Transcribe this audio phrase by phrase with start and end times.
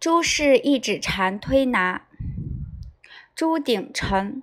[0.00, 2.06] 朱氏一指禅推拿，
[3.34, 4.40] 朱鼎臣，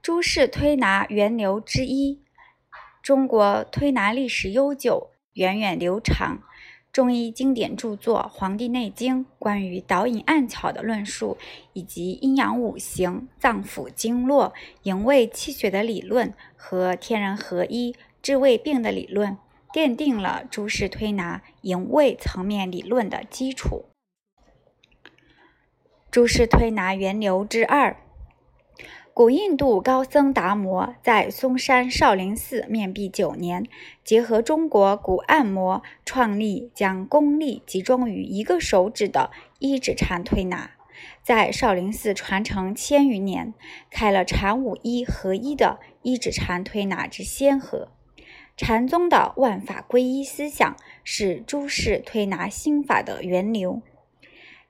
[0.00, 2.22] 朱氏推拿源流之一。
[3.02, 6.44] 中国推拿历史悠久，源远流长。
[6.92, 11.36] 中医经典著作《黄帝内经》关于导引按窍的论述，
[11.72, 14.54] 以及阴阳五行、脏腑经络、
[14.84, 19.36] 营卫气血的理论和天人合一治胃病的理论，
[19.72, 23.86] 奠定了朱氏推拿营卫层面理论的基础。
[26.16, 27.94] 朱氏推拿源流之二，
[29.12, 33.66] 古印度高僧达摩在嵩山少林寺面壁九年，
[34.02, 40.70] 结合中国古按摩，创立将功力集中于一个手指的一指禅推拿，
[41.22, 43.52] 在少林寺传承千余年，
[43.90, 47.88] 开了禅武一合一的一指禅推拿之先河。
[48.56, 53.82] 禅宗的万法归一思想是诸氏推拿心法的源流。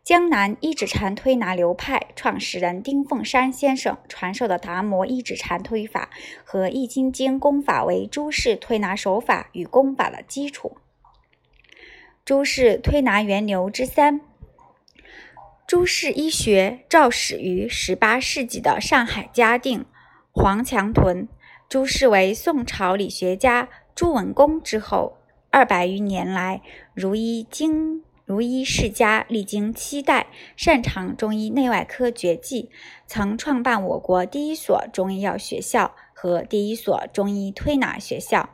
[0.07, 6.11] 江南一指禅推拿流派创始人丁凤山先生传授的达摩一指禅推法
[6.45, 10.77] 和易筋经功法为诸氏推拿手法与功法的基础。
[12.25, 14.21] 诸氏推拿源流之三，
[15.67, 19.85] 诸氏医学肇始于十八世纪的上海嘉定，
[20.31, 21.27] 黄强屯。
[21.69, 25.19] 诸氏为宋朝理学家朱文公之后，
[25.51, 26.63] 二百余年来
[26.95, 28.05] 如一经。
[28.27, 32.71] 如医世家，历经七代，擅长中医内外科绝技，
[33.07, 38.51] 曾创办我国第一所中医药学校和第一所中医推拿学校。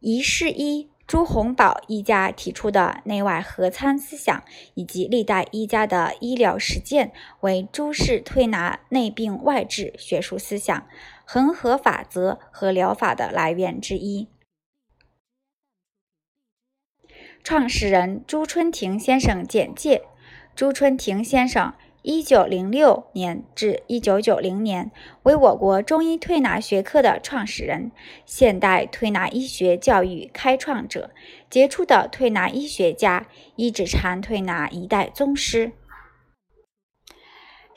[0.00, 4.42] 一世一朱洪宝一家提出的内外合参思想，
[4.74, 7.12] 以及历代医家的医疗实践，
[7.42, 10.84] 为朱氏推拿内病外治学术思想、
[11.24, 14.26] 恒河法则和疗法的来源之一。
[17.50, 20.02] 创始人朱春亭先生简介：
[20.54, 24.90] 朱春亭先生，一九零六年至一九九零年，
[25.22, 27.90] 为我国中医推拿学科的创始人，
[28.26, 31.08] 现代推拿医学教育开创者，
[31.48, 35.72] 杰出的推拿医学家，一指禅推拿一代宗师。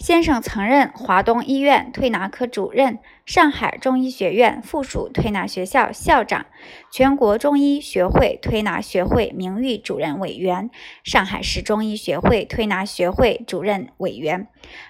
[0.01, 6.47] 先生曾任华东医院推拿科主任、上海中医学院附属推拿学校校长、
[6.91, 10.71] 全国中医学会推拿学会名誉主任委员、
[11.03, 14.47] 上海市中医学会推拿学会主任委员，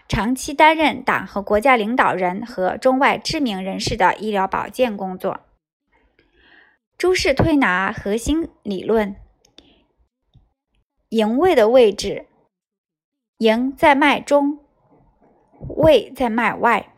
[0.07, 5.41] 长期担任党和国家领导人和中外知名人士的医疗保健工作。
[6.97, 9.17] 诸氏推拿核心理论：
[11.09, 12.27] 营卫的位置，
[13.39, 14.60] 营在脉中。
[15.69, 16.91] 胃在脉外，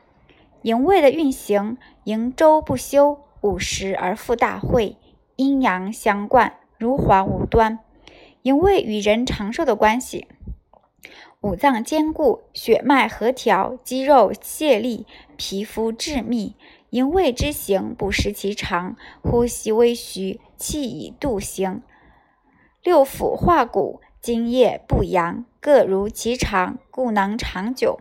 [0.62, 4.98] 营卫的运行，营周不休，五十而复大会，
[5.36, 7.80] 阴阳相贯，如环无端。
[8.44, 10.28] 营卫与人长寿的关系，
[11.42, 15.06] 五脏坚固，血脉和调，肌肉泄力，
[15.38, 16.56] 皮肤致密。
[16.90, 21.82] 营卫之行，不失其常，呼吸微徐，气以度行。
[22.84, 28.00] 六腑化骨，津液不扬，各如其常，故能长久。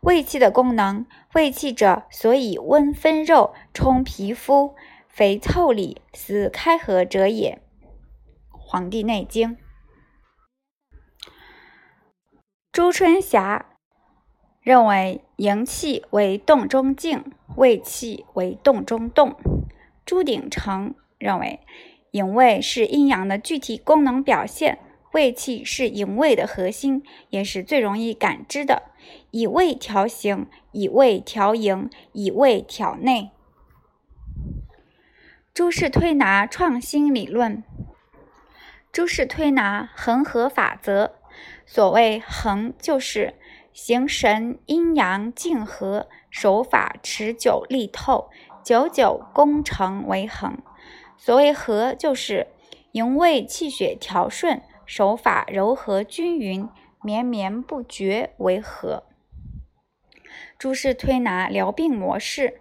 [0.00, 4.74] 胃气的功能，胃气者，所以温分肉，充皮肤，
[5.08, 7.60] 肥腠理，思开合者也。
[8.58, 9.50] 《黄帝内经》。
[12.72, 13.66] 朱春霞
[14.62, 19.36] 认为，营气为动中静，胃气为动中动。
[20.06, 21.60] 朱鼎成认为，
[22.12, 24.78] 营卫是阴阳的具体功能表现。
[25.12, 28.84] 胃气是营卫的核心，也是最容易感知的。
[29.30, 33.30] 以胃调形，以胃调营，以胃调内。
[35.52, 37.64] 诸氏推拿创新理论，
[38.92, 41.16] 诸氏推拿恒河法则。
[41.66, 43.34] 所谓恒，就是
[43.72, 48.30] 形神阴阳静和，手法持久力透，
[48.64, 50.58] 久久功成为恒。
[51.16, 52.48] 所谓和，就是
[52.92, 54.62] 营卫气血调顺。
[54.90, 56.68] 手法柔和均匀、
[57.00, 59.04] 绵绵不绝为和。
[60.58, 62.60] 诸氏推拿疗病模式：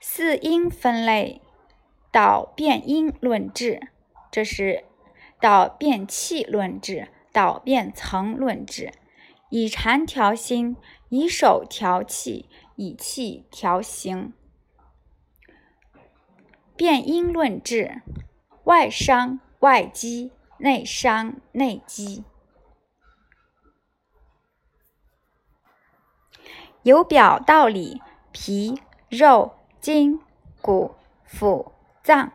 [0.00, 1.40] 四阴分类，
[2.10, 3.86] 导变阴论治，
[4.32, 4.82] 这是
[5.40, 8.90] 导变气论治，导变层论治。
[9.48, 10.76] 以禅调心，
[11.08, 14.32] 以手调气，以气调形。
[16.74, 18.02] 变阴论治，
[18.64, 19.38] 外伤。
[19.62, 22.24] 外积内伤内积，
[26.82, 30.20] 由表到里：皮肉筋
[30.60, 30.96] 骨
[31.30, 31.70] 腑
[32.02, 32.32] 脏。